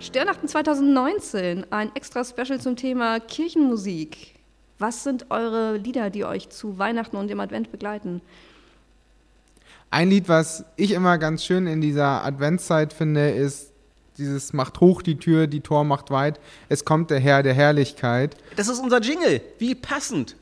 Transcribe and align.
Sternnachten 0.00 0.46
2019, 0.46 1.66
ein 1.72 1.90
extra 1.96 2.22
Special 2.22 2.60
zum 2.60 2.76
Thema 2.76 3.18
Kirchenmusik. 3.18 4.36
Was 4.78 5.02
sind 5.02 5.26
eure 5.30 5.76
Lieder, 5.76 6.08
die 6.10 6.24
euch 6.24 6.50
zu 6.50 6.78
Weihnachten 6.78 7.16
und 7.16 7.26
dem 7.26 7.40
Advent 7.40 7.72
begleiten? 7.72 8.22
Ein 9.90 10.10
Lied, 10.10 10.28
was 10.28 10.64
ich 10.76 10.92
immer 10.92 11.18
ganz 11.18 11.44
schön 11.44 11.66
in 11.66 11.80
dieser 11.80 12.24
Adventszeit 12.24 12.92
finde, 12.92 13.30
ist 13.30 13.72
dieses 14.18 14.52
Macht 14.52 14.80
hoch 14.80 15.02
die 15.02 15.18
Tür, 15.18 15.48
die 15.48 15.62
Tor 15.62 15.82
macht 15.82 16.12
weit. 16.12 16.38
Es 16.68 16.84
kommt 16.84 17.10
der 17.10 17.18
Herr 17.18 17.42
der 17.42 17.54
Herrlichkeit. 17.54 18.36
Das 18.54 18.68
ist 18.68 18.78
unser 18.78 19.00
Jingle. 19.00 19.40
Wie 19.58 19.74
passend. 19.74 20.36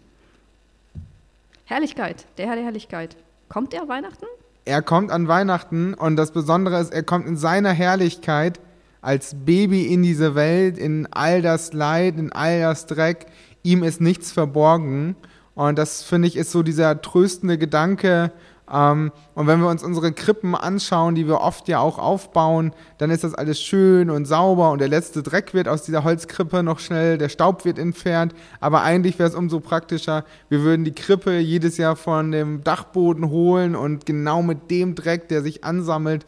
Herrlichkeit, 1.65 2.27
der 2.37 2.49
Herr 2.49 2.57
der 2.57 2.65
Herrlichkeit. 2.65 3.17
Kommt 3.49 3.73
der 3.73 3.89
Weihnachten? 3.89 4.27
Er 4.67 4.83
kommt 4.83 5.11
an 5.11 5.29
Weihnachten 5.29 5.95
und 5.95 6.17
das 6.17 6.33
Besondere 6.33 6.79
ist, 6.79 6.93
er 6.93 7.05
kommt 7.05 7.27
in 7.27 7.39
seiner 7.39 7.71
Herrlichkeit 7.71 8.61
als 9.07 9.37
Baby 9.45 9.87
in 9.87 10.03
diese 10.03 10.35
Welt, 10.35 10.77
in 10.77 11.07
all 11.13 11.41
das 11.41 11.73
Leid, 11.73 12.19
in 12.19 12.33
all 12.33 12.59
das 12.59 12.87
Dreck. 12.87 13.27
Ihm 13.63 13.85
ist 13.85 14.01
nichts 14.01 14.33
verborgen. 14.33 15.15
Und 15.55 15.79
das 15.79 16.03
finde 16.03 16.27
ich 16.27 16.35
ist 16.35 16.51
so 16.51 16.65
dieser 16.65 17.01
tröstende 17.01 17.57
Gedanke. 17.57 18.33
Ähm, 18.69 19.13
und 19.37 19.47
wenn 19.47 19.61
wir 19.61 19.69
uns 19.69 19.85
unsere 19.85 20.11
Krippen 20.11 20.57
anschauen, 20.57 21.15
die 21.15 21.29
wir 21.29 21.41
oft 21.41 21.69
ja 21.69 21.79
auch 21.79 22.01
aufbauen, 22.01 22.73
dann 22.99 23.13
ist 23.13 23.23
das 23.23 23.33
alles 23.33 23.61
schön 23.61 24.11
und 24.11 24.25
sauber 24.25 24.73
und 24.73 24.81
der 24.81 24.89
letzte 24.89 25.23
Dreck 25.23 25.55
wird 25.55 25.69
aus 25.69 25.85
dieser 25.85 26.03
Holzkrippe 26.03 26.65
noch 26.65 26.81
schnell, 26.81 27.17
der 27.17 27.29
Staub 27.29 27.65
wird 27.65 27.79
entfernt. 27.79 28.35
Aber 28.59 28.83
eigentlich 28.83 29.21
wäre 29.21 29.29
es 29.29 29.37
umso 29.37 29.61
praktischer, 29.61 30.25
wir 30.49 30.63
würden 30.63 30.85
die 30.85 30.95
Krippe 30.97 31.39
jedes 31.39 31.77
Jahr 31.77 31.95
von 31.95 32.33
dem 32.33 32.65
Dachboden 32.65 33.31
holen 33.31 33.77
und 33.77 34.05
genau 34.05 34.43
mit 34.43 34.69
dem 34.69 34.97
Dreck, 34.97 35.29
der 35.29 35.43
sich 35.43 35.63
ansammelt, 35.63 36.27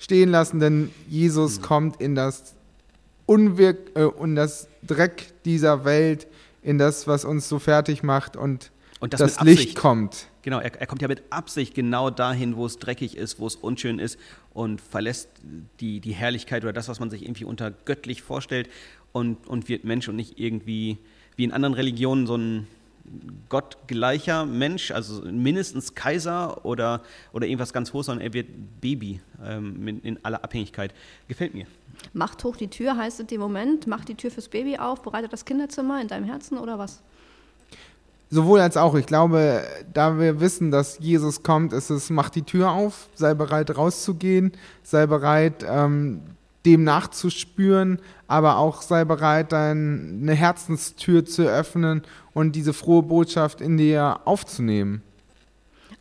stehen 0.00 0.30
lassen, 0.30 0.58
denn 0.58 0.90
Jesus 1.08 1.58
mhm. 1.58 1.62
kommt 1.62 2.00
in 2.00 2.16
das 2.16 2.54
Unwirk 3.26 3.92
äh, 3.94 4.04
und 4.04 4.34
das 4.34 4.66
Dreck 4.82 5.32
dieser 5.44 5.84
Welt, 5.84 6.26
in 6.62 6.78
das, 6.78 7.06
was 7.06 7.24
uns 7.24 7.48
so 7.48 7.58
fertig 7.58 8.02
macht 8.02 8.36
und, 8.36 8.72
und 8.98 9.12
das, 9.12 9.20
das 9.20 9.40
Licht 9.42 9.76
kommt. 9.76 10.26
Genau, 10.42 10.58
er, 10.58 10.74
er, 10.80 10.86
kommt 10.86 11.02
ja 11.02 11.08
mit 11.08 11.22
Absicht 11.30 11.74
genau 11.74 12.10
dahin, 12.10 12.56
wo 12.56 12.66
es 12.66 12.78
dreckig 12.78 13.16
ist, 13.16 13.38
wo 13.38 13.46
es 13.46 13.56
unschön 13.56 13.98
ist 13.98 14.18
und 14.52 14.80
verlässt 14.80 15.28
die, 15.80 16.00
die 16.00 16.12
Herrlichkeit 16.12 16.64
oder 16.64 16.72
das, 16.72 16.88
was 16.88 16.98
man 16.98 17.10
sich 17.10 17.22
irgendwie 17.22 17.44
unter 17.44 17.70
göttlich 17.70 18.22
vorstellt 18.22 18.68
und, 19.12 19.46
und 19.46 19.68
wird 19.68 19.84
Mensch 19.84 20.08
und 20.08 20.16
nicht 20.16 20.38
irgendwie 20.38 20.98
wie 21.36 21.44
in 21.44 21.52
anderen 21.52 21.74
Religionen 21.74 22.26
so 22.26 22.36
ein 22.36 22.66
gottgleicher 23.48 24.46
Mensch, 24.46 24.90
also 24.90 25.22
mindestens 25.22 25.94
Kaiser 25.94 26.64
oder, 26.64 27.02
oder 27.32 27.46
irgendwas 27.46 27.72
ganz 27.72 27.92
Hohes, 27.92 28.06
sondern 28.06 28.24
er 28.24 28.32
wird 28.32 28.48
Baby 28.80 29.20
ähm, 29.44 29.86
in, 29.88 30.00
in 30.02 30.24
aller 30.24 30.42
Abhängigkeit. 30.44 30.94
Gefällt 31.28 31.54
mir. 31.54 31.66
Macht 32.12 32.42
hoch 32.44 32.56
die 32.56 32.68
Tür 32.68 32.96
heißt 32.96 33.20
in 33.20 33.26
dem 33.26 33.40
Moment, 33.40 33.86
mach 33.86 34.04
die 34.04 34.14
Tür 34.14 34.30
fürs 34.30 34.48
Baby 34.48 34.78
auf, 34.78 35.02
bereitet 35.02 35.32
das 35.32 35.44
Kinderzimmer 35.44 36.00
in 36.00 36.08
deinem 36.08 36.24
Herzen 36.24 36.58
oder 36.58 36.78
was? 36.78 37.02
Sowohl 38.32 38.60
als 38.60 38.76
auch. 38.76 38.94
Ich 38.94 39.06
glaube, 39.06 39.64
da 39.92 40.18
wir 40.18 40.40
wissen, 40.40 40.70
dass 40.70 40.98
Jesus 41.00 41.42
kommt, 41.42 41.72
ist 41.72 41.90
es, 41.90 42.10
mach 42.10 42.30
die 42.30 42.42
Tür 42.42 42.70
auf, 42.70 43.08
sei 43.14 43.34
bereit 43.34 43.76
rauszugehen, 43.76 44.52
sei 44.84 45.06
bereit, 45.06 45.66
ähm, 45.68 46.22
dem 46.66 46.84
nachzuspüren, 46.84 48.00
aber 48.26 48.58
auch 48.58 48.82
sei 48.82 49.04
bereit, 49.04 49.52
deine 49.52 50.34
Herzenstür 50.34 51.24
zu 51.24 51.42
öffnen 51.42 52.02
und 52.34 52.52
diese 52.52 52.72
frohe 52.72 53.02
Botschaft 53.02 53.60
in 53.60 53.76
dir 53.76 54.20
aufzunehmen. 54.24 55.02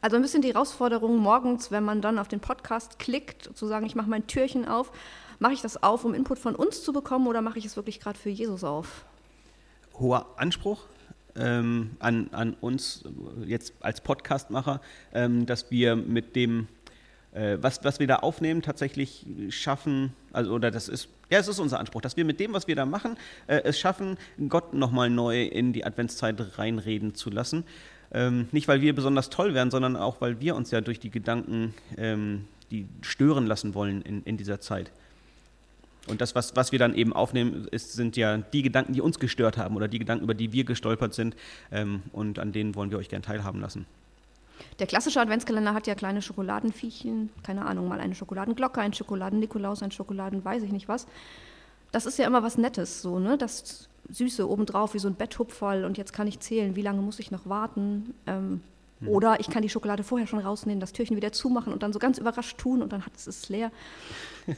Also 0.01 0.15
ein 0.15 0.21
bisschen 0.21 0.41
die 0.41 0.53
Herausforderung 0.53 1.17
morgens, 1.17 1.71
wenn 1.71 1.83
man 1.83 2.01
dann 2.01 2.19
auf 2.19 2.27
den 2.27 2.39
Podcast 2.39 2.99
klickt, 2.99 3.49
zu 3.57 3.67
sagen, 3.67 3.85
ich 3.85 3.95
mache 3.95 4.09
mein 4.09 4.27
Türchen 4.27 4.67
auf, 4.67 4.91
mache 5.39 5.53
ich 5.53 5.61
das 5.61 5.81
auf, 5.83 6.05
um 6.05 6.13
Input 6.13 6.39
von 6.39 6.55
uns 6.55 6.83
zu 6.83 6.93
bekommen 6.93 7.27
oder 7.27 7.41
mache 7.41 7.59
ich 7.59 7.65
es 7.65 7.75
wirklich 7.75 7.99
gerade 7.99 8.17
für 8.17 8.29
Jesus 8.29 8.63
auf? 8.63 9.05
Hoher 9.99 10.25
Anspruch 10.37 10.85
ähm, 11.35 11.91
an, 11.99 12.29
an 12.31 12.55
uns 12.61 13.03
jetzt 13.45 13.73
als 13.81 14.01
Podcastmacher, 14.01 14.81
ähm, 15.13 15.45
dass 15.45 15.71
wir 15.71 15.95
mit 15.95 16.35
dem 16.35 16.67
was, 17.31 17.83
was 17.83 17.99
wir 17.99 18.07
da 18.07 18.17
aufnehmen, 18.17 18.61
tatsächlich 18.61 19.25
schaffen, 19.49 20.13
also 20.33 20.53
oder 20.53 20.71
das 20.71 20.89
ist, 20.89 21.09
ja, 21.29 21.37
es 21.37 21.47
ist 21.47 21.59
unser 21.59 21.79
Anspruch, 21.79 22.01
dass 22.01 22.17
wir 22.17 22.25
mit 22.25 22.39
dem, 22.39 22.53
was 22.53 22.67
wir 22.67 22.75
da 22.75 22.85
machen, 22.85 23.17
äh, 23.47 23.61
es 23.63 23.79
schaffen, 23.79 24.17
Gott 24.47 24.73
nochmal 24.73 25.09
neu 25.09 25.43
in 25.43 25.73
die 25.73 25.85
Adventszeit 25.85 26.57
reinreden 26.57 27.13
zu 27.13 27.29
lassen. 27.29 27.63
Ähm, 28.11 28.47
nicht, 28.51 28.67
weil 28.67 28.81
wir 28.81 28.95
besonders 28.95 29.29
toll 29.29 29.53
wären, 29.53 29.69
sondern 29.69 29.95
auch, 29.95 30.21
weil 30.21 30.39
wir 30.39 30.55
uns 30.55 30.71
ja 30.71 30.81
durch 30.81 30.99
die 30.99 31.11
Gedanken, 31.11 31.75
ähm, 31.97 32.45
die 32.71 32.87
stören 33.01 33.45
lassen 33.45 33.75
wollen 33.75 34.01
in, 34.01 34.23
in 34.23 34.37
dieser 34.37 34.59
Zeit. 34.59 34.91
Und 36.07 36.21
das, 36.21 36.33
was, 36.33 36.55
was 36.55 36.71
wir 36.71 36.79
dann 36.79 36.95
eben 36.95 37.13
aufnehmen, 37.13 37.67
ist, 37.69 37.93
sind 37.93 38.17
ja 38.17 38.37
die 38.37 38.63
Gedanken, 38.63 38.93
die 38.93 39.01
uns 39.01 39.19
gestört 39.19 39.57
haben 39.57 39.75
oder 39.75 39.87
die 39.87 39.99
Gedanken, 39.99 40.23
über 40.23 40.33
die 40.33 40.51
wir 40.51 40.63
gestolpert 40.63 41.13
sind. 41.13 41.35
Ähm, 41.71 42.01
und 42.11 42.39
an 42.39 42.51
denen 42.51 42.73
wollen 42.73 42.89
wir 42.89 42.97
euch 42.97 43.09
gern 43.09 43.21
teilhaben 43.21 43.61
lassen. 43.61 43.85
Der 44.79 44.87
klassische 44.87 45.19
Adventskalender 45.19 45.73
hat 45.73 45.87
ja 45.87 45.95
kleine 45.95 46.21
Schokoladenviechchen, 46.21 47.29
keine 47.43 47.65
Ahnung, 47.65 47.87
mal 47.87 47.99
eine 47.99 48.15
Schokoladenglocke, 48.15 48.81
ein 48.81 48.93
Schokoladen-Nikolaus, 48.93 49.83
ein 49.83 49.91
Schokoladen, 49.91 50.43
weiß 50.43 50.63
ich 50.63 50.71
nicht 50.71 50.87
was. 50.87 51.05
Das 51.91 52.05
ist 52.05 52.17
ja 52.19 52.27
immer 52.27 52.43
was 52.43 52.57
Nettes, 52.57 53.01
so, 53.01 53.19
ne? 53.19 53.37
Das 53.37 53.89
Süße 54.09 54.49
obendrauf, 54.49 54.93
wie 54.93 54.99
so 54.99 55.07
ein 55.07 55.15
Betthupferl 55.15 55.85
und 55.85 55.97
jetzt 55.97 56.13
kann 56.13 56.27
ich 56.27 56.39
zählen, 56.39 56.75
wie 56.75 56.81
lange 56.81 57.01
muss 57.01 57.19
ich 57.19 57.31
noch 57.31 57.47
warten. 57.47 58.13
Ähm, 58.27 58.61
hm. 58.99 59.07
Oder 59.07 59.39
ich 59.39 59.49
kann 59.49 59.61
die 59.61 59.69
Schokolade 59.69 60.03
vorher 60.03 60.27
schon 60.27 60.39
rausnehmen, 60.39 60.79
das 60.79 60.93
Türchen 60.93 61.15
wieder 61.15 61.31
zumachen 61.31 61.71
und 61.73 61.83
dann 61.83 61.93
so 61.93 61.99
ganz 61.99 62.17
überrascht 62.17 62.57
tun 62.57 62.81
und 62.81 62.91
dann 62.91 63.05
hat 63.05 63.15
es 63.15 63.27
es 63.27 63.49
leer. 63.49 63.71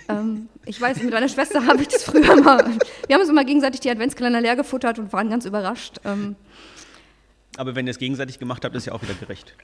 ähm, 0.09 0.49
ich 0.65 0.79
weiß, 0.79 1.01
mit 1.03 1.13
meiner 1.13 1.29
Schwester 1.29 1.65
habe 1.67 1.81
ich 1.81 1.89
das 1.89 2.03
früher 2.03 2.41
mal. 2.41 2.65
Wir 3.07 3.15
haben 3.15 3.21
uns 3.21 3.29
immer 3.29 3.45
gegenseitig 3.45 3.81
die 3.81 3.89
Adventskalender 3.89 4.41
leer 4.41 4.55
gefuttert 4.55 4.99
und 4.99 5.13
waren 5.13 5.29
ganz 5.29 5.45
überrascht. 5.45 5.99
Ähm, 6.05 6.35
Aber 7.57 7.75
wenn 7.75 7.87
ihr 7.87 7.91
es 7.91 7.99
gegenseitig 7.99 8.39
gemacht 8.39 8.65
habt, 8.65 8.75
ist 8.75 8.85
ja 8.85 8.93
auch 8.93 9.01
wieder 9.01 9.15
gerecht 9.15 9.55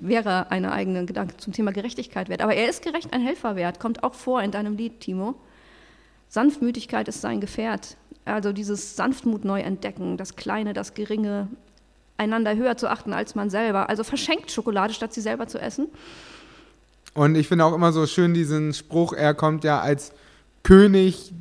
wäre 0.00 0.50
eine 0.50 0.72
eigene 0.72 1.04
Gedanke 1.06 1.36
zum 1.36 1.52
Thema 1.52 1.72
Gerechtigkeit 1.72 2.28
wert. 2.28 2.42
Aber 2.42 2.54
er 2.54 2.68
ist 2.68 2.82
gerecht 2.82 3.12
ein 3.12 3.20
Helfer 3.20 3.56
wert, 3.56 3.80
kommt 3.80 4.04
auch 4.04 4.14
vor 4.14 4.42
in 4.42 4.50
deinem 4.50 4.76
Lied, 4.76 5.00
Timo. 5.00 5.34
Sanftmütigkeit 6.28 7.08
ist 7.08 7.20
sein 7.20 7.40
Gefährt. 7.40 7.96
Also 8.24 8.52
dieses 8.52 8.96
Sanftmut 8.96 9.44
neu 9.44 9.60
entdecken, 9.60 10.16
das 10.16 10.36
Kleine, 10.36 10.74
das 10.74 10.94
Geringe, 10.94 11.48
einander 12.18 12.56
höher 12.56 12.76
zu 12.76 12.90
achten 12.90 13.12
als 13.12 13.34
man 13.34 13.48
selber. 13.48 13.88
Also 13.88 14.04
verschenkt 14.04 14.50
Schokolade, 14.50 14.92
statt 14.92 15.14
sie 15.14 15.20
selber 15.20 15.46
zu 15.46 15.58
essen. 15.58 15.88
Und 17.14 17.36
ich 17.36 17.48
finde 17.48 17.64
auch 17.64 17.74
immer 17.74 17.92
so 17.92 18.06
schön 18.06 18.34
diesen 18.34 18.74
Spruch, 18.74 19.12
er 19.12 19.34
kommt 19.34 19.64
ja 19.64 19.80
als 19.80 20.12
König 20.62 21.32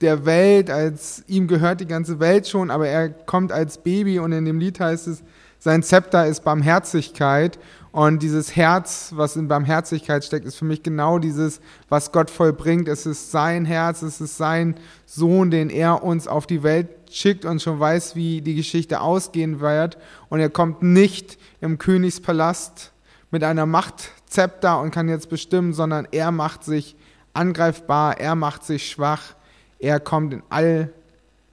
der 0.00 0.26
Welt, 0.26 0.70
als 0.70 1.24
ihm 1.26 1.48
gehört 1.48 1.80
die 1.80 1.86
ganze 1.86 2.20
Welt 2.20 2.46
schon, 2.46 2.70
aber 2.70 2.86
er 2.86 3.08
kommt 3.08 3.50
als 3.50 3.78
Baby 3.78 4.18
und 4.18 4.32
in 4.32 4.44
dem 4.44 4.60
Lied 4.60 4.78
heißt 4.78 5.06
es, 5.08 5.22
sein 5.58 5.82
Zepter 5.82 6.26
ist 6.26 6.44
Barmherzigkeit. 6.44 7.58
Und 7.92 8.22
dieses 8.22 8.54
Herz, 8.54 9.12
was 9.14 9.36
in 9.36 9.48
Barmherzigkeit 9.48 10.22
steckt, 10.22 10.44
ist 10.44 10.56
für 10.56 10.66
mich 10.66 10.82
genau 10.82 11.18
dieses, 11.18 11.60
was 11.88 12.12
Gott 12.12 12.28
vollbringt. 12.28 12.88
Es 12.88 13.06
ist 13.06 13.30
sein 13.30 13.64
Herz, 13.64 14.02
es 14.02 14.20
ist 14.20 14.36
sein 14.36 14.76
Sohn, 15.06 15.50
den 15.50 15.70
er 15.70 16.04
uns 16.04 16.28
auf 16.28 16.46
die 16.46 16.62
Welt 16.62 16.88
schickt 17.10 17.46
und 17.46 17.62
schon 17.62 17.80
weiß, 17.80 18.14
wie 18.14 18.42
die 18.42 18.54
Geschichte 18.54 19.00
ausgehen 19.00 19.60
wird. 19.60 19.96
Und 20.28 20.40
er 20.40 20.50
kommt 20.50 20.82
nicht 20.82 21.38
im 21.62 21.78
Königspalast 21.78 22.92
mit 23.30 23.42
einer 23.42 23.64
Machtzepter 23.64 24.80
und 24.80 24.90
kann 24.90 25.08
jetzt 25.08 25.30
bestimmen, 25.30 25.72
sondern 25.72 26.06
er 26.12 26.32
macht 26.32 26.64
sich 26.64 26.96
angreifbar, 27.32 28.20
er 28.20 28.34
macht 28.34 28.64
sich 28.64 28.90
schwach, 28.90 29.34
er 29.78 30.00
kommt 30.00 30.34
in 30.34 30.42
all 30.50 30.92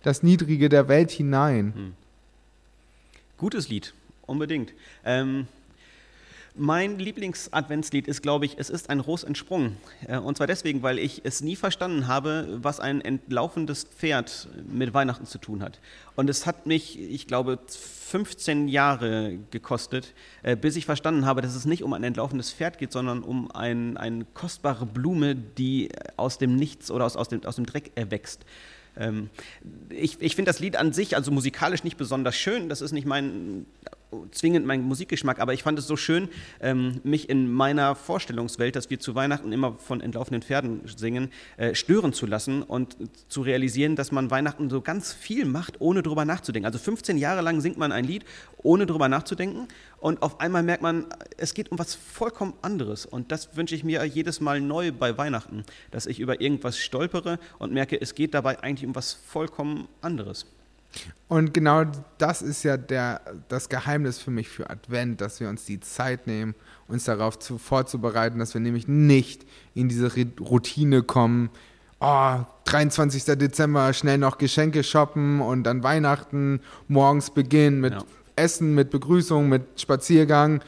das 0.01 0.23
Niedrige 0.23 0.69
der 0.69 0.87
Welt 0.87 1.11
hinein. 1.11 1.73
Hm. 1.73 1.93
Gutes 3.43 3.67
Lied. 3.67 3.93
Unbedingt. 4.25 4.71
Ähm, 5.03 5.47
mein 6.55 6.97
Lieblings-Adventslied 6.97 8.07
ist, 8.07 8.21
glaube 8.21 8.45
ich, 8.45 8.55
es 8.57 8.69
ist 8.69 8.89
ein 8.89 9.01
Ros 9.01 9.25
entsprungen. 9.25 9.75
Äh, 10.07 10.17
und 10.17 10.37
zwar 10.37 10.47
deswegen, 10.47 10.81
weil 10.81 10.97
ich 10.97 11.25
es 11.25 11.41
nie 11.41 11.57
verstanden 11.57 12.07
habe, 12.07 12.47
was 12.61 12.79
ein 12.79 13.01
entlaufendes 13.01 13.83
Pferd 13.83 14.47
mit 14.71 14.93
Weihnachten 14.93 15.25
zu 15.25 15.39
tun 15.39 15.61
hat. 15.61 15.81
Und 16.15 16.29
es 16.29 16.45
hat 16.45 16.67
mich, 16.67 16.97
ich 16.97 17.27
glaube, 17.27 17.59
15 17.67 18.69
Jahre 18.69 19.37
gekostet, 19.51 20.13
äh, 20.43 20.55
bis 20.55 20.77
ich 20.77 20.85
verstanden 20.85 21.25
habe, 21.25 21.41
dass 21.41 21.53
es 21.53 21.65
nicht 21.65 21.83
um 21.83 21.91
ein 21.91 22.05
entlaufendes 22.05 22.53
Pferd 22.53 22.77
geht, 22.77 22.93
sondern 22.93 23.23
um 23.23 23.51
ein, 23.51 23.97
eine 23.97 24.25
kostbare 24.35 24.85
Blume, 24.85 25.35
die 25.35 25.89
aus 26.15 26.37
dem 26.37 26.55
Nichts 26.55 26.89
oder 26.89 27.03
aus, 27.03 27.17
aus, 27.17 27.27
dem, 27.27 27.43
aus 27.43 27.57
dem 27.57 27.65
Dreck 27.65 27.91
erwächst. 27.95 28.45
Ähm, 28.95 29.29
ich 29.89 30.21
ich 30.21 30.35
finde 30.35 30.49
das 30.49 30.59
Lied 30.59 30.75
an 30.75 30.93
sich, 30.93 31.15
also 31.15 31.31
musikalisch 31.31 31.83
nicht 31.83 31.97
besonders 31.97 32.35
schön. 32.35 32.69
Das 32.69 32.81
ist 32.81 32.91
nicht 32.91 33.07
mein 33.07 33.65
zwingend 34.31 34.65
mein 34.65 34.81
Musikgeschmack, 34.81 35.39
aber 35.39 35.53
ich 35.53 35.63
fand 35.63 35.79
es 35.79 35.87
so 35.87 35.95
schön, 35.95 36.29
ähm, 36.61 36.99
mich 37.03 37.29
in 37.29 37.51
meiner 37.51 37.95
Vorstellungswelt, 37.95 38.75
dass 38.75 38.89
wir 38.89 38.99
zu 38.99 39.15
Weihnachten 39.15 39.51
immer 39.51 39.73
von 39.73 40.01
entlaufenen 40.01 40.41
Pferden 40.41 40.81
singen, 40.85 41.31
äh, 41.57 41.75
stören 41.75 42.13
zu 42.13 42.25
lassen 42.25 42.63
und 42.63 42.97
zu 43.27 43.41
realisieren, 43.41 43.95
dass 43.95 44.11
man 44.11 44.31
Weihnachten 44.31 44.69
so 44.69 44.81
ganz 44.81 45.13
viel 45.13 45.45
macht, 45.45 45.81
ohne 45.81 46.03
drüber 46.03 46.25
nachzudenken. 46.25 46.65
Also 46.65 46.79
15 46.79 47.17
Jahre 47.17 47.41
lang 47.41 47.61
singt 47.61 47.77
man 47.77 47.91
ein 47.91 48.05
Lied, 48.05 48.25
ohne 48.57 48.85
drüber 48.85 49.09
nachzudenken 49.09 49.67
und 49.99 50.21
auf 50.21 50.39
einmal 50.39 50.63
merkt 50.63 50.81
man, 50.81 51.05
es 51.37 51.53
geht 51.53 51.71
um 51.71 51.79
was 51.79 51.95
vollkommen 51.95 52.53
anderes 52.61 53.05
und 53.05 53.31
das 53.31 53.55
wünsche 53.55 53.75
ich 53.75 53.83
mir 53.83 54.03
jedes 54.05 54.41
Mal 54.41 54.61
neu 54.61 54.91
bei 54.91 55.17
Weihnachten, 55.17 55.63
dass 55.91 56.05
ich 56.05 56.19
über 56.19 56.41
irgendwas 56.41 56.77
stolpere 56.77 57.39
und 57.59 57.73
merke, 57.73 57.99
es 57.99 58.15
geht 58.15 58.33
dabei 58.33 58.61
eigentlich 58.61 58.87
um 58.87 58.95
was 58.95 59.13
vollkommen 59.13 59.87
anderes. 60.01 60.45
Und 61.27 61.53
genau 61.53 61.85
das 62.19 62.41
ist 62.41 62.63
ja 62.63 62.77
der, 62.77 63.21
das 63.47 63.69
Geheimnis 63.69 64.19
für 64.19 64.29
mich 64.29 64.49
für 64.49 64.69
Advent, 64.69 65.19
dass 65.19 65.39
wir 65.39 65.49
uns 65.49 65.65
die 65.65 65.79
Zeit 65.79 66.27
nehmen, 66.27 66.53
uns 66.87 67.05
darauf 67.05 67.39
zu, 67.39 67.57
vorzubereiten, 67.57 68.39
dass 68.39 68.53
wir 68.53 68.61
nämlich 68.61 68.87
nicht 68.87 69.45
in 69.73 69.89
diese 69.89 70.11
Routine 70.39 71.01
kommen, 71.01 71.49
oh, 71.99 72.35
23. 72.65 73.23
Dezember 73.37 73.93
schnell 73.93 74.17
noch 74.17 74.37
Geschenke 74.37 74.83
shoppen 74.83 75.41
und 75.41 75.63
dann 75.63 75.83
Weihnachten 75.83 76.59
morgens 76.87 77.31
beginnen 77.31 77.79
mit 77.81 77.93
ja. 77.93 78.03
Essen, 78.35 78.75
mit 78.75 78.89
Begrüßung, 78.89 79.49
mit 79.49 79.63
Spaziergang, 79.79 80.61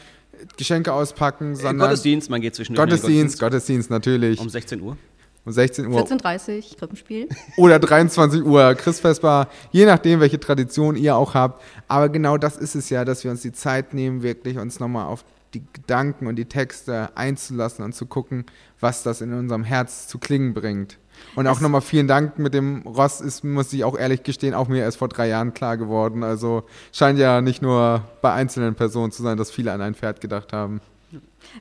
Geschenke 0.57 0.93
auspacken, 0.93 1.55
sondern 1.55 1.89
Gottesdienst, 1.89 2.29
man 2.29 2.41
geht 2.41 2.55
zwischen 2.55 2.75
Gottesdienst, 2.75 3.39
Gottesdienst 3.39 3.89
natürlich. 3.89 4.39
Um 4.39 4.49
16 4.49 4.81
Uhr 4.81 4.97
um 5.45 5.51
16 5.51 5.87
Uhr. 5.87 6.05
14.30 6.05 6.57
Uhr, 6.71 6.77
Krippenspiel. 6.77 7.29
Oder 7.57 7.79
23 7.79 8.43
Uhr, 8.43 8.73
Christfestbar, 8.75 9.47
je 9.71 9.85
nachdem, 9.85 10.19
welche 10.19 10.39
Tradition 10.39 10.95
ihr 10.95 11.15
auch 11.15 11.33
habt. 11.33 11.63
Aber 11.87 12.09
genau 12.09 12.37
das 12.37 12.57
ist 12.57 12.75
es 12.75 12.89
ja, 12.89 13.05
dass 13.05 13.23
wir 13.23 13.31
uns 13.31 13.41
die 13.41 13.53
Zeit 13.53 13.93
nehmen, 13.93 14.23
wirklich 14.23 14.57
uns 14.57 14.79
nochmal 14.79 15.05
auf 15.05 15.23
die 15.53 15.63
Gedanken 15.71 16.27
und 16.27 16.35
die 16.35 16.45
Texte 16.45 17.09
einzulassen 17.15 17.85
und 17.85 17.93
zu 17.93 18.05
gucken, 18.05 18.45
was 18.79 19.03
das 19.03 19.21
in 19.21 19.33
unserem 19.33 19.63
Herz 19.63 20.07
zu 20.07 20.17
klingen 20.17 20.53
bringt. 20.53 20.97
Und 21.35 21.47
auch 21.47 21.61
nochmal 21.61 21.81
vielen 21.81 22.07
Dank 22.07 22.39
mit 22.39 22.53
dem 22.53 22.81
Ross 22.81 23.21
ist, 23.21 23.43
muss 23.43 23.71
ich 23.71 23.85
auch 23.85 23.97
ehrlich 23.97 24.23
gestehen, 24.23 24.53
auch 24.53 24.67
mir 24.67 24.81
erst 24.83 24.97
vor 24.97 25.07
drei 25.07 25.29
Jahren 25.29 25.53
klar 25.53 25.77
geworden. 25.77 26.23
Also 26.23 26.63
scheint 26.91 27.19
ja 27.19 27.41
nicht 27.41 27.61
nur 27.61 28.03
bei 28.21 28.33
einzelnen 28.33 28.75
Personen 28.75 29.13
zu 29.13 29.23
sein, 29.23 29.37
dass 29.37 29.49
viele 29.49 29.71
an 29.71 29.81
ein 29.81 29.95
Pferd 29.95 30.19
gedacht 30.19 30.51
haben. 30.51 30.81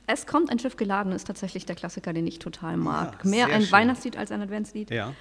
Es 0.07 0.25
kommt 0.25 0.49
ein 0.51 0.59
Schiff 0.59 0.77
geladen, 0.77 1.11
ist 1.11 1.27
tatsächlich 1.27 1.65
der 1.65 1.75
Klassiker, 1.75 2.13
den 2.13 2.27
ich 2.27 2.39
total 2.39 2.77
mag. 2.77 3.19
Ja, 3.23 3.29
Mehr 3.29 3.45
ein 3.47 3.61
schön. 3.61 3.71
Weihnachtslied 3.71 4.17
als 4.17 4.31
ein 4.31 4.41
Adventslied. 4.41 4.91
Ja. 4.91 5.13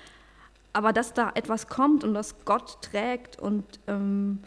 Aber 0.73 0.93
dass 0.93 1.13
da 1.13 1.31
etwas 1.35 1.69
kommt 1.69 2.05
und 2.05 2.15
das 2.15 2.45
Gott 2.45 2.83
trägt 2.83 3.39
und 3.39 3.65
ähm, 3.87 4.41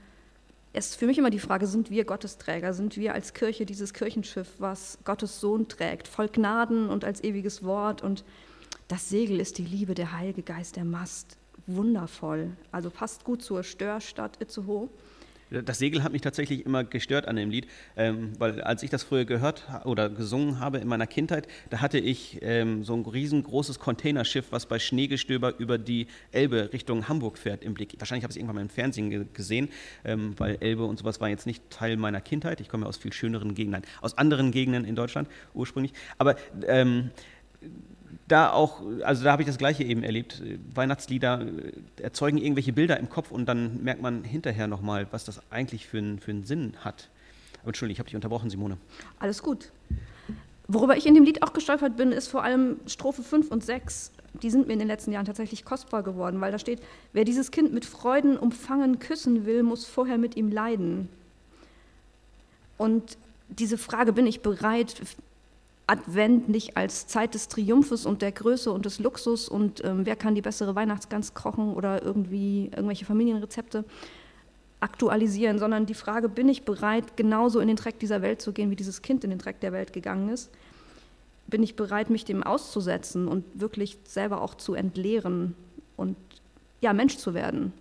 es 0.74 0.92
ist 0.92 0.96
für 0.96 1.08
mich 1.08 1.18
immer 1.18 1.32
die 1.32 1.40
Frage, 1.40 1.66
sind 1.66 1.90
wir 1.90 2.06
Gottesträger? 2.06 2.74
Sind 2.74 2.98
wir 2.98 3.14
als 3.14 3.34
Kirche 3.34 3.66
dieses 3.66 3.94
Kirchenschiff, 3.94 4.48
was 4.60 5.00
Gottes 5.06 5.40
Sohn 5.40 5.68
trägt, 5.68 6.08
voll 6.08 6.28
Gnaden 6.28 6.90
und 6.90 7.04
als 7.04 7.24
ewiges 7.24 7.64
Wort? 7.64 8.04
Und 8.04 8.24
das 8.88 9.10
Segel 9.10 9.40
ist 9.40 9.58
die 9.58 9.66
Liebe, 9.66 9.96
der 9.96 10.12
Heilige 10.12 10.44
Geist, 10.44 10.76
der 10.76 10.86
Mast. 10.86 11.38
Wundervoll. 11.66 12.52
Also 12.72 12.90
passt 12.90 13.24
gut 13.24 13.42
zur 13.42 13.64
Störstadt 13.64 14.40
Itzehoe. 14.40 14.90
Das 15.50 15.80
Segel 15.80 16.04
hat 16.04 16.12
mich 16.12 16.22
tatsächlich 16.22 16.66
immer 16.66 16.84
gestört 16.84 17.28
an 17.28 17.38
dem 17.38 17.50
Lied, 17.50 17.68
ähm, 17.96 18.34
weil 18.38 18.62
als 18.62 18.84
ich 18.84 18.90
das 18.90 19.04
früher 19.04 19.26
gehört 19.26 19.68
oder 19.86 20.10
gesungen 20.10 20.60
habe 20.60 20.80
in 20.80 20.88
meiner 20.88 21.08
Kindheit, 21.08 21.48
da 21.70 21.80
hatte 21.80 22.00
ich 22.00 22.40
ähm, 22.42 22.84
so 22.84 22.94
ein 22.96 23.06
riesengroßes 23.06 23.80
Containerschiff, 23.80 24.48
was 24.52 24.66
bei 24.66 24.80
Schneegestöber 24.80 25.58
über 25.58 25.78
die 25.78 26.08
Elbe 26.32 26.72
Richtung 26.74 27.08
Hamburg 27.08 27.38
fährt 27.38 27.64
im 27.64 27.74
Blick. 27.74 27.96
Wahrscheinlich 27.98 28.24
habe 28.24 28.32
ich 28.32 28.36
es 28.36 28.38
irgendwann 28.38 28.56
mal 28.56 28.62
im 28.62 28.70
Fernsehen 28.70 29.10
ge 29.10 29.26
gesehen, 29.34 29.70
ähm, 30.04 30.34
weil 30.38 30.58
Elbe 30.60 30.86
und 30.86 31.00
sowas 31.00 31.22
war 31.22 31.30
jetzt 31.30 31.46
nicht 31.46 31.70
Teil 31.70 31.98
meiner 31.98 32.22
Kindheit. 32.22 32.60
Ich 32.60 32.70
komme 32.70 32.84
ja 32.84 32.90
aus 32.90 32.98
viel 32.98 33.14
schöneren 33.14 33.56
Gegenden, 33.56 33.84
aus 34.02 34.18
anderen 34.18 34.52
Gegenden 34.52 34.86
in 34.86 34.96
Deutschland 34.96 35.30
ursprünglich. 35.54 35.94
Aber 36.18 36.36
ähm, 36.68 37.12
da 38.28 38.52
auch, 38.52 38.82
also 39.04 39.24
da 39.24 39.32
habe 39.32 39.42
ich 39.42 39.48
das 39.48 39.58
Gleiche 39.58 39.84
eben 39.84 40.04
erlebt. 40.04 40.42
Weihnachtslieder 40.74 41.42
äh, 41.42 42.04
erzeugen 42.04 42.38
irgendwelche 42.38 42.74
Bilder 42.74 43.00
im 43.00 43.10
Kopf 43.10 43.32
und 43.32 43.46
dann 43.46 43.84
merkt 43.84 44.02
man 44.02 44.24
hinterher 44.24 44.68
nochmal, 44.68 45.08
was 45.12 45.26
das 45.26 45.42
eigentlich 45.50 45.88
für, 45.88 46.00
ein, 46.00 46.20
für 46.20 46.32
einen 46.32 46.44
Sinn 46.44 46.74
hat. 46.84 47.10
Aber 47.62 47.70
Entschuldigung, 47.70 47.94
ich 47.94 48.00
habe 48.00 48.08
dich 48.08 48.16
unterbrochen, 48.16 48.50
Simone. 48.50 48.78
Alles 49.20 49.42
gut. 49.42 49.72
Worüber 50.68 50.98
ich 50.98 51.06
in 51.06 51.16
dem 51.16 51.24
Lied 51.24 51.44
auch 51.44 51.54
gestolpert 51.54 51.96
bin, 51.96 52.12
ist 52.12 52.28
vor 52.28 52.44
allem 52.44 52.78
Strophe 52.88 53.24
5 53.24 53.52
und 53.52 53.64
6. 53.64 54.12
Die 54.42 54.50
sind 54.50 54.68
mir 54.68 54.74
in 54.74 54.80
den 54.80 54.88
letzten 54.90 55.14
Jahren 55.14 55.26
tatsächlich 55.26 55.64
kostbar 55.64 56.04
geworden, 56.04 56.42
weil 56.42 56.52
da 56.52 56.60
steht, 56.60 56.82
wer 57.14 57.24
dieses 57.24 57.52
Kind 57.52 57.74
mit 57.74 57.86
Freuden 57.86 58.38
umfangen 58.38 59.00
küssen 59.00 59.46
will, 59.46 59.64
muss 59.64 59.86
vorher 59.86 60.18
mit 60.18 60.36
ihm 60.36 60.52
leiden. 60.52 61.08
Und 62.78 63.18
diese 63.48 63.78
Frage, 63.78 64.12
bin 64.12 64.28
ich 64.28 64.42
bereit, 64.42 65.02
Advent 65.88 66.50
nicht 66.50 66.76
als 66.76 67.08
Zeit 67.08 67.34
des 67.34 67.48
Triumphes 67.48 68.06
und 68.06 68.22
der 68.22 68.34
Größe 68.34 68.72
und 68.72 68.86
des 68.86 69.00
Luxus 69.00 69.48
und 69.48 69.84
ähm, 69.86 70.06
wer 70.06 70.18
kann 70.18 70.36
die 70.36 70.42
bessere 70.42 70.76
Weihnachtsgans 70.76 71.34
kochen 71.34 71.74
oder 71.74 72.04
irgendwie 72.04 72.66
irgendwelche 72.76 73.06
Familienrezepte 73.06 73.86
aktualisieren, 74.82 75.60
sondern 75.60 75.86
die 75.86 75.94
Frage, 75.94 76.28
bin 76.28 76.50
ich 76.50 76.64
bereit, 76.64 77.16
genauso 77.16 77.62
in 77.62 77.70
den 77.70 77.78
Dreck 77.78 78.00
dieser 78.00 78.22
Welt 78.22 78.42
zu 78.42 78.52
gehen, 78.52 78.70
wie 78.70 78.76
dieses 78.76 79.02
Kind 79.02 79.24
in 79.24 79.30
den 79.30 79.40
Dreck 79.40 79.62
der 79.62 79.72
Welt 79.72 79.94
gegangen 79.94 80.30
ist? 80.30 80.52
Bin 81.48 81.64
ich 81.64 81.76
bereit, 81.78 82.10
mich 82.10 82.26
dem 82.26 82.44
auszusetzen 82.44 83.30
und 83.30 83.46
wirklich 83.54 83.98
selber 84.04 84.42
auch 84.42 84.56
zu 84.56 84.74
entleeren 84.74 85.56
und 85.96 86.18
ja, 86.82 86.92
Mensch 86.92 87.18
zu 87.18 87.34
werden, 87.34 87.72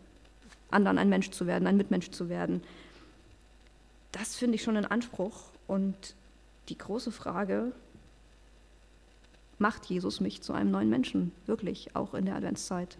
anderen 0.70 0.98
ein 0.98 1.08
Mensch 1.08 1.30
zu 1.32 1.46
werden, 1.46 1.66
ein 1.66 1.76
Mitmensch 1.76 2.12
zu 2.12 2.28
werden? 2.28 2.62
Das 4.12 4.36
finde 4.36 4.54
ich 4.54 4.62
schon 4.62 4.76
ein 4.76 4.86
Anspruch 4.86 5.50
und 5.66 6.14
die 6.68 6.78
große 6.78 7.10
Frage, 7.10 7.72
macht 9.58 9.86
Jesus 9.86 10.20
mich 10.20 10.42
zu 10.42 10.52
einem 10.52 10.70
neuen 10.70 10.90
Menschen, 10.90 11.32
wirklich, 11.46 11.94
auch 11.94 12.14
in 12.14 12.26
der 12.26 12.36
Adventszeit. 12.36 12.98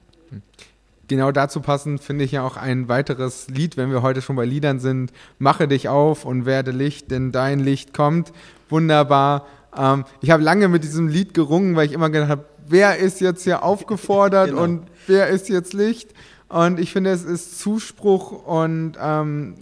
Genau 1.08 1.30
dazu 1.30 1.60
passend 1.60 2.00
finde 2.00 2.24
ich 2.24 2.32
ja 2.32 2.42
auch 2.42 2.56
ein 2.56 2.88
weiteres 2.88 3.48
Lied, 3.48 3.76
wenn 3.76 3.90
wir 3.90 4.02
heute 4.02 4.22
schon 4.22 4.34
bei 4.34 4.44
Liedern 4.44 4.80
sind. 4.80 5.12
Mache 5.38 5.68
dich 5.68 5.88
auf 5.88 6.24
und 6.24 6.46
werde 6.46 6.72
Licht, 6.72 7.10
denn 7.10 7.30
dein 7.30 7.60
Licht 7.60 7.94
kommt. 7.94 8.32
Wunderbar. 8.68 9.46
Ähm, 9.76 10.04
ich 10.20 10.30
habe 10.30 10.42
lange 10.42 10.68
mit 10.68 10.82
diesem 10.82 11.06
Lied 11.06 11.32
gerungen, 11.32 11.76
weil 11.76 11.86
ich 11.86 11.92
immer 11.92 12.10
gedacht 12.10 12.30
habe, 12.30 12.44
wer 12.66 12.98
ist 12.98 13.20
jetzt 13.20 13.44
hier 13.44 13.62
aufgefordert 13.62 14.48
genau. 14.50 14.62
und 14.62 14.82
wer 15.06 15.28
ist 15.28 15.48
jetzt 15.48 15.74
Licht? 15.74 16.12
Und 16.48 16.80
ich 16.80 16.92
finde, 16.92 17.10
es 17.10 17.24
ist 17.24 17.60
Zuspruch 17.60 18.44
und 18.44 18.94
ähm, 19.00 19.54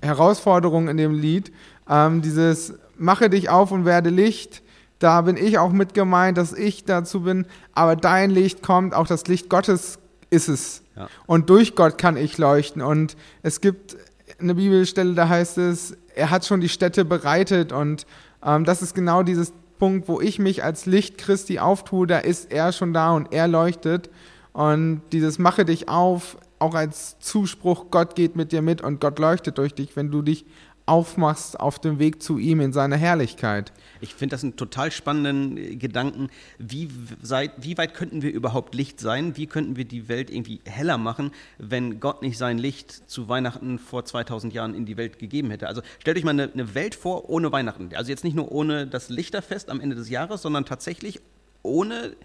Herausforderung 0.00 0.88
in 0.88 0.96
dem 0.96 1.12
Lied. 1.12 1.52
Ähm, 1.88 2.22
dieses 2.22 2.74
Mache 2.96 3.28
dich 3.28 3.50
auf 3.50 3.70
und 3.70 3.84
werde 3.84 4.10
Licht 4.10 4.62
da 4.98 5.20
bin 5.22 5.36
ich 5.36 5.58
auch 5.58 5.72
mit 5.72 5.94
gemeint, 5.94 6.38
dass 6.38 6.52
ich 6.52 6.84
dazu 6.84 7.22
bin. 7.22 7.46
Aber 7.72 7.96
dein 7.96 8.30
Licht 8.30 8.62
kommt, 8.62 8.94
auch 8.94 9.06
das 9.06 9.26
Licht 9.26 9.48
Gottes 9.48 9.98
ist 10.30 10.48
es. 10.48 10.82
Ja. 10.96 11.08
Und 11.26 11.50
durch 11.50 11.74
Gott 11.74 11.98
kann 11.98 12.16
ich 12.16 12.38
leuchten. 12.38 12.82
Und 12.82 13.16
es 13.42 13.60
gibt 13.60 13.96
eine 14.40 14.54
Bibelstelle, 14.54 15.14
da 15.14 15.28
heißt 15.28 15.58
es, 15.58 15.96
er 16.14 16.30
hat 16.30 16.44
schon 16.44 16.60
die 16.60 16.68
Städte 16.68 17.04
bereitet. 17.04 17.72
Und 17.72 18.06
ähm, 18.44 18.64
das 18.64 18.82
ist 18.82 18.94
genau 18.94 19.22
dieses 19.22 19.52
Punkt, 19.78 20.08
wo 20.08 20.20
ich 20.20 20.38
mich 20.38 20.64
als 20.64 20.86
Licht 20.86 21.18
Christi 21.18 21.58
auftue. 21.60 22.06
Da 22.06 22.18
ist 22.18 22.50
er 22.50 22.72
schon 22.72 22.92
da 22.92 23.12
und 23.12 23.32
er 23.32 23.46
leuchtet. 23.46 24.10
Und 24.52 25.02
dieses 25.12 25.38
Mache 25.38 25.64
dich 25.64 25.88
auf, 25.88 26.36
auch 26.58 26.74
als 26.74 27.18
Zuspruch, 27.20 27.86
Gott 27.92 28.16
geht 28.16 28.34
mit 28.34 28.50
dir 28.50 28.62
mit 28.62 28.82
und 28.82 29.00
Gott 29.00 29.20
leuchtet 29.20 29.58
durch 29.58 29.74
dich, 29.74 29.94
wenn 29.94 30.10
du 30.10 30.22
dich 30.22 30.44
aufmachst 30.88 31.60
auf 31.60 31.78
dem 31.78 31.98
Weg 31.98 32.22
zu 32.22 32.38
ihm 32.38 32.60
in 32.60 32.72
seiner 32.72 32.96
Herrlichkeit. 32.96 33.72
Ich 34.00 34.14
finde 34.14 34.34
das 34.34 34.42
einen 34.42 34.56
total 34.56 34.90
spannenden 34.90 35.56
äh, 35.56 35.76
Gedanken. 35.76 36.28
Wie, 36.58 36.88
sei, 37.22 37.50
wie 37.58 37.76
weit 37.76 37.94
könnten 37.94 38.22
wir 38.22 38.32
überhaupt 38.32 38.74
Licht 38.74 38.98
sein? 38.98 39.36
Wie 39.36 39.46
könnten 39.46 39.76
wir 39.76 39.84
die 39.84 40.08
Welt 40.08 40.30
irgendwie 40.30 40.60
heller 40.64 40.98
machen, 40.98 41.32
wenn 41.58 42.00
Gott 42.00 42.22
nicht 42.22 42.38
sein 42.38 42.58
Licht 42.58 43.10
zu 43.10 43.28
Weihnachten 43.28 43.78
vor 43.78 44.04
2000 44.04 44.52
Jahren 44.54 44.74
in 44.74 44.86
die 44.86 44.96
Welt 44.96 45.18
gegeben 45.18 45.50
hätte? 45.50 45.68
Also 45.68 45.82
stellt 45.98 46.16
euch 46.16 46.24
mal 46.24 46.30
eine, 46.30 46.50
eine 46.52 46.74
Welt 46.74 46.94
vor 46.94 47.28
ohne 47.28 47.52
Weihnachten. 47.52 47.90
Also 47.94 48.10
jetzt 48.10 48.24
nicht 48.24 48.36
nur 48.36 48.50
ohne 48.50 48.86
das 48.86 49.10
Lichterfest 49.10 49.68
am 49.68 49.80
Ende 49.80 49.94
des 49.94 50.08
Jahres, 50.08 50.42
sondern 50.42 50.64
tatsächlich 50.64 51.20
ohne, 51.62 52.16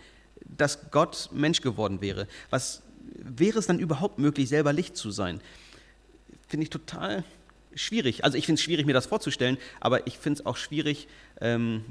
dass 0.45 0.89
Gott 0.91 1.29
Mensch 1.33 1.61
geworden 1.61 2.01
wäre. 2.01 2.27
Was 2.49 2.81
wäre 3.15 3.59
es 3.59 3.67
dann 3.67 3.79
überhaupt 3.79 4.19
möglich, 4.19 4.47
selber 4.47 4.71
Licht 4.71 4.95
zu 4.95 5.11
sein? 5.11 5.41
Finde 6.47 6.63
ich 6.63 6.69
total 6.69 7.23
schwierig. 7.75 8.23
Also 8.23 8.37
ich 8.37 8.45
finde 8.45 8.59
es 8.59 8.63
schwierig, 8.63 8.85
mir 8.85 8.93
das 8.93 9.05
vorzustellen, 9.05 9.57
aber 9.79 10.07
ich 10.07 10.17
finde 10.17 10.39
es 10.39 10.45
auch 10.45 10.57
schwierig, 10.57 11.07
ähm, 11.41 11.85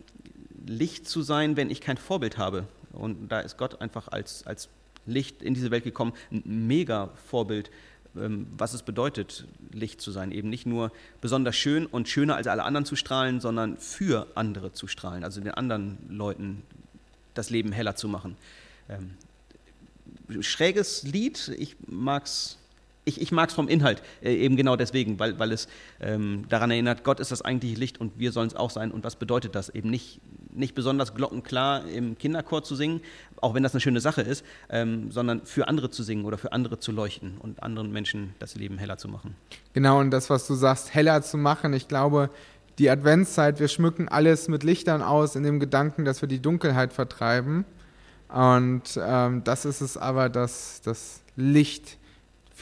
Licht 0.67 1.09
zu 1.09 1.23
sein, 1.23 1.57
wenn 1.57 1.71
ich 1.71 1.81
kein 1.81 1.97
Vorbild 1.97 2.39
habe. 2.39 2.67
Und 2.93 3.29
da 3.29 3.41
ist 3.41 3.57
Gott 3.57 3.81
einfach 3.81 4.09
als, 4.09 4.47
als 4.47 4.69
Licht 5.07 5.43
in 5.43 5.55
diese 5.55 5.71
Welt 5.71 5.85
gekommen, 5.85 6.13
ein 6.31 6.67
mega 6.67 7.11
Vorbild, 7.27 7.71
ähm, 8.17 8.47
was 8.57 8.75
es 8.75 8.83
bedeutet, 8.83 9.47
Licht 9.73 10.01
zu 10.01 10.11
sein. 10.11 10.33
Eben 10.33 10.51
nicht 10.51 10.67
nur 10.67 10.93
besonders 11.21 11.57
schön 11.57 11.87
und 11.87 12.09
schöner 12.09 12.37
als 12.37 12.47
alle 12.47 12.63
anderen 12.63 12.85
zu 12.85 12.97
strahlen, 12.97 13.41
sondern 13.41 13.79
für 13.79 14.27
andere 14.35 14.73
zu 14.73 14.87
strahlen, 14.87 15.25
also 15.25 15.41
den 15.41 15.53
anderen 15.53 15.99
Leuten 16.09 16.63
das 17.35 17.51
Leben 17.51 17.73
heller 17.73 17.97
zu 17.97 18.09
machen. 18.09 18.37
Ähm, 18.89 20.43
schräges 20.43 21.03
Lied, 21.03 21.49
ich 21.59 21.77
mag 21.87 22.27
es 22.27 22.59
ich, 23.05 23.21
ich 23.21 23.33
mag 23.33 23.49
es 23.49 23.55
vom 23.55 23.69
Inhalt, 23.69 24.03
äh, 24.23 24.35
eben 24.35 24.57
genau 24.57 24.77
deswegen, 24.77 25.19
weil, 25.19 25.39
weil 25.39 25.53
es 25.53 25.69
ähm, 26.01 26.45
daran 26.49 26.71
erinnert, 26.71 27.05
Gott 27.05 27.21
ist 27.21 27.33
das 27.33 27.43
eigentliche 27.43 27.77
Licht 27.77 28.01
und 28.01 28.19
wir 28.19 28.33
sollen 28.33 28.47
es 28.49 28.55
auch 28.55 28.71
sein. 28.71 28.93
Und 28.93 29.05
was 29.05 29.17
bedeutet 29.17 29.55
das? 29.55 29.71
Eben 29.71 29.91
nicht, 29.91 30.21
nicht 30.53 30.75
besonders 30.75 31.15
glockenklar 31.15 31.87
im 31.89 32.17
Kinderchor 32.17 32.63
zu 32.63 32.77
singen, 32.77 33.01
auch 33.41 33.55
wenn 33.55 33.63
das 33.63 33.75
eine 33.75 33.81
schöne 33.81 34.01
Sache 34.01 34.23
ist, 34.23 34.45
ähm, 34.71 35.11
sondern 35.11 35.45
für 35.45 35.67
andere 35.69 35.91
zu 35.91 36.03
singen 36.03 36.25
oder 36.25 36.39
für 36.39 36.53
andere 36.53 36.79
zu 36.79 36.93
leuchten 36.93 37.39
und 37.39 37.63
anderen 37.63 37.91
Menschen 37.93 38.35
das 38.39 38.55
Leben 38.55 38.79
heller 38.79 38.99
zu 38.99 39.09
machen. 39.09 39.35
Genau, 39.73 39.99
und 39.99 40.11
das, 40.11 40.31
was 40.31 40.47
du 40.47 40.55
sagst, 40.55 40.95
heller 40.95 41.23
zu 41.23 41.37
machen, 41.39 41.73
ich 41.73 41.89
glaube, 41.89 42.31
die 42.79 42.89
Adventszeit, 42.89 43.59
wir 43.61 43.69
schmücken 43.69 44.09
alles 44.09 44.49
mit 44.49 44.63
Lichtern 44.63 45.03
aus, 45.03 45.35
in 45.37 45.43
dem 45.43 45.61
Gedanken, 45.61 46.05
dass 46.05 46.23
wir 46.23 46.29
die 46.29 46.41
Dunkelheit 46.41 46.93
vertreiben. 46.93 47.65
Und 48.29 48.83
ähm, 48.97 49.45
das 49.45 49.65
ist 49.65 49.83
es 49.83 49.97
aber, 49.97 50.31
dass 50.31 50.81
das 50.81 51.23
Licht 51.37 51.99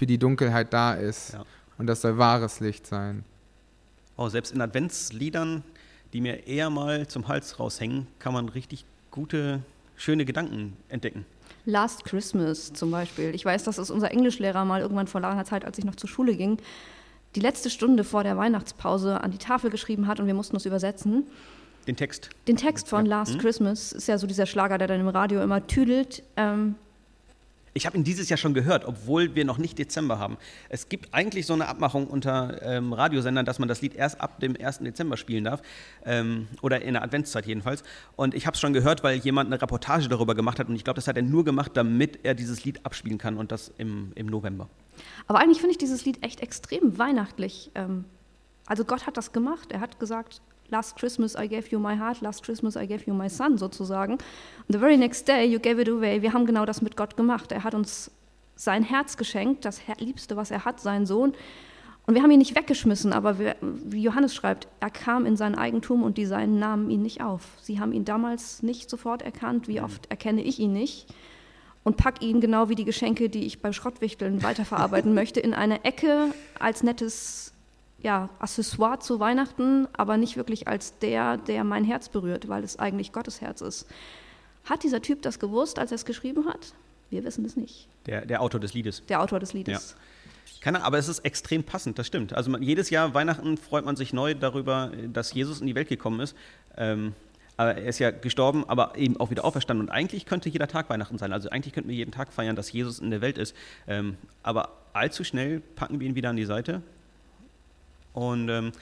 für 0.00 0.06
die 0.06 0.16
Dunkelheit 0.16 0.72
da 0.72 0.94
ist. 0.94 1.34
Ja. 1.34 1.44
Und 1.76 1.86
das 1.86 2.00
soll 2.00 2.16
wahres 2.16 2.60
Licht 2.60 2.86
sein. 2.86 3.22
Oh, 4.16 4.30
selbst 4.30 4.50
in 4.50 4.62
Adventsliedern, 4.62 5.62
die 6.14 6.22
mir 6.22 6.46
eher 6.46 6.70
mal 6.70 7.06
zum 7.06 7.28
Hals 7.28 7.60
raushängen, 7.60 8.06
kann 8.18 8.32
man 8.32 8.48
richtig 8.48 8.86
gute, 9.10 9.60
schöne 9.98 10.24
Gedanken 10.24 10.74
entdecken. 10.88 11.26
Last 11.66 12.06
Christmas 12.06 12.72
zum 12.72 12.90
Beispiel. 12.90 13.34
Ich 13.34 13.44
weiß, 13.44 13.64
dass 13.64 13.76
es 13.76 13.90
unser 13.90 14.10
Englischlehrer 14.10 14.64
mal 14.64 14.80
irgendwann 14.80 15.06
vor 15.06 15.20
langer 15.20 15.44
Zeit, 15.44 15.66
als 15.66 15.76
ich 15.76 15.84
noch 15.84 15.96
zur 15.96 16.08
Schule 16.08 16.34
ging, 16.34 16.56
die 17.34 17.40
letzte 17.40 17.68
Stunde 17.68 18.02
vor 18.02 18.24
der 18.24 18.38
Weihnachtspause 18.38 19.20
an 19.20 19.32
die 19.32 19.38
Tafel 19.38 19.68
geschrieben 19.68 20.06
hat 20.06 20.18
und 20.18 20.26
wir 20.26 20.34
mussten 20.34 20.56
es 20.56 20.64
übersetzen. 20.64 21.26
Den 21.86 21.96
Text? 21.96 22.30
Den 22.48 22.56
Text 22.56 22.88
von 22.88 23.04
Last 23.04 23.34
hm? 23.34 23.40
Christmas 23.40 23.92
ist 23.92 24.08
ja 24.08 24.16
so 24.16 24.26
dieser 24.26 24.46
Schlager, 24.46 24.78
der 24.78 24.88
dann 24.88 25.00
im 25.00 25.08
Radio 25.08 25.42
immer 25.42 25.66
tüdelt. 25.66 26.22
Ähm, 26.38 26.76
ich 27.72 27.86
habe 27.86 27.96
ihn 27.96 28.04
dieses 28.04 28.28
Jahr 28.28 28.36
schon 28.36 28.54
gehört, 28.54 28.84
obwohl 28.84 29.34
wir 29.34 29.44
noch 29.44 29.58
nicht 29.58 29.78
Dezember 29.78 30.18
haben. 30.18 30.36
Es 30.68 30.88
gibt 30.88 31.14
eigentlich 31.14 31.46
so 31.46 31.54
eine 31.54 31.68
Abmachung 31.68 32.06
unter 32.06 32.60
ähm, 32.62 32.92
Radiosendern, 32.92 33.46
dass 33.46 33.58
man 33.58 33.68
das 33.68 33.80
Lied 33.80 33.94
erst 33.94 34.20
ab 34.20 34.40
dem 34.40 34.56
1. 34.60 34.78
Dezember 34.78 35.16
spielen 35.16 35.44
darf. 35.44 35.62
Ähm, 36.04 36.48
oder 36.62 36.82
in 36.82 36.94
der 36.94 37.02
Adventszeit 37.02 37.46
jedenfalls. 37.46 37.82
Und 38.16 38.34
ich 38.34 38.46
habe 38.46 38.54
es 38.54 38.60
schon 38.60 38.72
gehört, 38.72 39.04
weil 39.04 39.18
jemand 39.18 39.46
eine 39.48 39.60
Reportage 39.60 40.08
darüber 40.08 40.34
gemacht 40.34 40.58
hat. 40.58 40.68
Und 40.68 40.76
ich 40.76 40.84
glaube, 40.84 40.96
das 40.96 41.06
hat 41.06 41.16
er 41.16 41.22
nur 41.22 41.44
gemacht, 41.44 41.72
damit 41.74 42.20
er 42.24 42.34
dieses 42.34 42.64
Lied 42.64 42.84
abspielen 42.84 43.18
kann. 43.18 43.36
Und 43.36 43.52
das 43.52 43.72
im, 43.78 44.12
im 44.14 44.26
November. 44.26 44.68
Aber 45.26 45.38
eigentlich 45.38 45.58
finde 45.58 45.72
ich 45.72 45.78
dieses 45.78 46.04
Lied 46.04 46.22
echt 46.24 46.40
extrem 46.40 46.98
weihnachtlich. 46.98 47.70
Ähm, 47.74 48.04
also 48.66 48.84
Gott 48.84 49.06
hat 49.06 49.16
das 49.16 49.32
gemacht. 49.32 49.72
Er 49.72 49.80
hat 49.80 50.00
gesagt, 50.00 50.40
Last 50.70 50.96
Christmas 50.96 51.34
I 51.36 51.48
gave 51.48 51.68
you 51.70 51.78
my 51.78 51.96
heart, 51.96 52.20
last 52.20 52.44
Christmas 52.44 52.76
I 52.76 52.86
gave 52.86 53.06
you 53.06 53.14
my 53.14 53.28
son 53.28 53.58
sozusagen. 53.58 54.12
And 54.12 54.68
the 54.68 54.78
very 54.78 54.96
next 54.96 55.26
day 55.26 55.44
you 55.44 55.58
gave 55.58 55.80
it 55.80 55.88
away. 55.88 56.22
Wir 56.22 56.32
haben 56.32 56.46
genau 56.46 56.64
das 56.64 56.80
mit 56.82 56.96
Gott 56.96 57.16
gemacht. 57.16 57.52
Er 57.52 57.64
hat 57.64 57.74
uns 57.74 58.10
sein 58.54 58.82
Herz 58.82 59.16
geschenkt, 59.16 59.64
das 59.64 59.80
Liebste, 59.98 60.36
was 60.36 60.50
er 60.50 60.64
hat, 60.64 60.80
seinen 60.80 61.06
Sohn. 61.06 61.32
Und 62.06 62.14
wir 62.14 62.22
haben 62.22 62.30
ihn 62.30 62.38
nicht 62.38 62.56
weggeschmissen, 62.56 63.12
aber 63.12 63.38
wir, 63.38 63.56
wie 63.60 64.02
Johannes 64.02 64.34
schreibt, 64.34 64.68
er 64.80 64.90
kam 64.90 65.26
in 65.26 65.36
sein 65.36 65.54
Eigentum 65.54 66.02
und 66.02 66.18
die 66.18 66.26
Seinen 66.26 66.58
nahmen 66.58 66.90
ihn 66.90 67.02
nicht 67.02 67.22
auf. 67.22 67.42
Sie 67.60 67.78
haben 67.78 67.92
ihn 67.92 68.04
damals 68.04 68.62
nicht 68.62 68.90
sofort 68.90 69.22
erkannt. 69.22 69.68
Wie 69.68 69.80
oft 69.80 70.10
erkenne 70.10 70.42
ich 70.42 70.58
ihn 70.58 70.72
nicht? 70.72 71.06
Und 71.82 71.96
pack 71.96 72.22
ihn 72.22 72.40
genau 72.40 72.68
wie 72.68 72.74
die 72.74 72.84
Geschenke, 72.84 73.28
die 73.28 73.46
ich 73.46 73.62
beim 73.62 73.72
Schrottwichteln 73.72 74.42
weiterverarbeiten 74.42 75.14
möchte, 75.14 75.40
in 75.40 75.54
eine 75.54 75.84
Ecke 75.84 76.34
als 76.58 76.82
nettes 76.82 77.54
ja, 78.02 78.28
Accessoire 78.38 79.00
zu 79.00 79.20
Weihnachten, 79.20 79.88
aber 79.92 80.16
nicht 80.16 80.36
wirklich 80.36 80.68
als 80.68 80.98
der, 80.98 81.36
der 81.36 81.64
mein 81.64 81.84
Herz 81.84 82.08
berührt, 82.08 82.48
weil 82.48 82.64
es 82.64 82.78
eigentlich 82.78 83.12
Gottes 83.12 83.40
Herz 83.40 83.60
ist. 83.60 83.86
Hat 84.64 84.82
dieser 84.82 85.02
Typ 85.02 85.22
das 85.22 85.38
gewusst, 85.38 85.78
als 85.78 85.90
er 85.90 85.96
es 85.96 86.04
geschrieben 86.04 86.46
hat? 86.46 86.72
Wir 87.10 87.24
wissen 87.24 87.44
es 87.44 87.56
nicht. 87.56 87.88
Der, 88.06 88.24
der 88.24 88.40
Autor 88.40 88.60
des 88.60 88.74
Liedes. 88.74 89.02
Der 89.08 89.20
Autor 89.20 89.40
des 89.40 89.52
Liedes. 89.52 89.96
Ja. 89.96 90.60
Keine, 90.60 90.84
aber 90.84 90.98
es 90.98 91.08
ist 91.08 91.20
extrem 91.20 91.64
passend, 91.64 91.98
das 91.98 92.06
stimmt. 92.06 92.34
Also 92.34 92.50
man, 92.50 92.62
jedes 92.62 92.90
Jahr 92.90 93.14
Weihnachten 93.14 93.56
freut 93.56 93.84
man 93.84 93.96
sich 93.96 94.12
neu 94.12 94.34
darüber, 94.34 94.92
dass 95.12 95.32
Jesus 95.32 95.60
in 95.60 95.66
die 95.66 95.74
Welt 95.74 95.88
gekommen 95.88 96.20
ist. 96.20 96.36
Ähm, 96.76 97.14
er 97.56 97.76
ist 97.84 97.98
ja 97.98 98.10
gestorben, 98.10 98.64
aber 98.68 98.96
eben 98.96 99.18
auch 99.18 99.30
wieder 99.30 99.44
auferstanden. 99.44 99.86
Und 99.86 99.92
eigentlich 99.92 100.24
könnte 100.24 100.48
jeder 100.48 100.66
Tag 100.66 100.88
Weihnachten 100.88 101.18
sein. 101.18 101.32
Also 101.32 101.50
eigentlich 101.50 101.74
könnten 101.74 101.90
wir 101.90 101.96
jeden 101.96 102.12
Tag 102.12 102.32
feiern, 102.32 102.56
dass 102.56 102.72
Jesus 102.72 103.00
in 103.00 103.10
der 103.10 103.20
Welt 103.20 103.36
ist. 103.36 103.54
Ähm, 103.86 104.16
aber 104.42 104.70
allzu 104.94 105.24
schnell 105.24 105.60
packen 105.76 106.00
wir 106.00 106.06
ihn 106.06 106.14
wieder 106.14 106.30
an 106.30 106.36
die 106.36 106.46
Seite 106.46 106.82
und 108.12 108.48
ähm, 108.48 108.72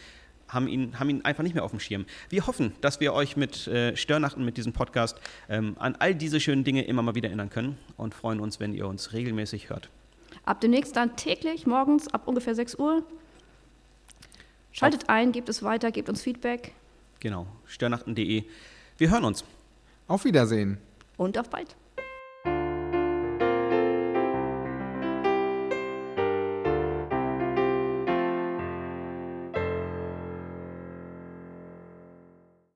haben 0.49 0.69
ihn, 0.69 0.99
haben 0.99 1.11
ihn 1.11 1.25
einfach 1.25 1.43
nicht 1.43 1.55
mehr 1.55 1.65
auf 1.65 1.71
dem 1.71 1.81
Schirm. 1.81 2.07
Wir 2.31 2.47
hoffen, 2.47 2.73
dass 2.81 3.01
wir 3.01 3.13
euch 3.13 3.37
mit 3.37 3.67
äh, 3.67 3.97
Störnachten, 3.97 4.45
mit 4.45 4.57
diesem 4.57 4.73
Podcast, 4.73 5.21
ähm, 5.49 5.77
an 5.79 5.97
all 5.99 6.15
diese 6.15 6.41
schönen 6.41 6.65
Dinge 6.65 6.85
immer 6.85 7.03
mal 7.03 7.15
wieder 7.15 7.29
erinnern 7.29 7.51
können 7.51 7.77
und 7.97 8.15
freuen 8.15 8.41
uns, 8.41 8.61
wenn 8.61 8.75
ihr 8.75 8.87
uns 8.87 9.13
regelmäßig 9.13 9.71
hört. 9.71 9.91
Ab 10.45 10.61
demnächst 10.61 10.97
dann 10.97 11.17
täglich, 11.17 11.67
morgens 11.67 12.09
ab 12.09 12.27
ungefähr 12.27 12.55
6 12.55 12.77
Uhr. 12.77 13.03
Schaltet 14.73 15.05
auf. 15.05 15.09
ein, 15.11 15.33
gebt 15.33 15.49
es 15.49 15.63
weiter, 15.63 15.91
gebt 15.91 16.09
uns 16.09 16.23
Feedback. 16.23 16.73
Genau, 17.21 17.47
störnachten.de. 17.67 18.45
Wir 18.97 19.11
hören 19.11 19.25
uns. 19.25 19.45
Auf 20.07 20.25
Wiedersehen. 20.25 20.79
Und 21.17 21.37
auf 21.37 21.51
bald. 21.51 21.77